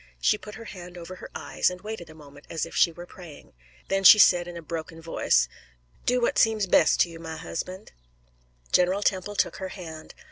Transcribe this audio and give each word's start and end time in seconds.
She 0.19 0.35
put 0.35 0.55
her 0.55 0.65
hand 0.65 0.97
over 0.97 1.17
her 1.17 1.29
eyes 1.35 1.69
and 1.69 1.81
waited 1.81 2.09
a 2.09 2.15
moment 2.15 2.47
as 2.49 2.65
if 2.65 2.75
she 2.75 2.91
were 2.91 3.05
praying. 3.05 3.53
Then 3.87 4.03
she 4.03 4.17
said 4.17 4.47
in 4.47 4.59
broken 4.63 4.99
voice, 4.99 5.47
"Do 6.07 6.19
what 6.19 6.39
seems 6.39 6.65
best 6.65 6.99
to 7.01 7.09
you, 7.11 7.19
my 7.19 7.37
husband." 7.37 7.91
General 8.71 9.03
Temple 9.03 9.35
took 9.35 9.57
her 9.57 9.69
hand. 9.69 10.15